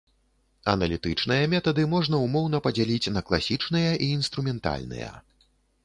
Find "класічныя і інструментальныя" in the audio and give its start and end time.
3.31-5.17